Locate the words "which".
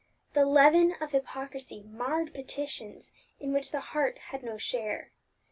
3.53-3.69